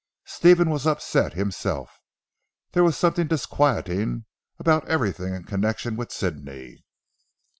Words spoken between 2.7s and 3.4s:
There was something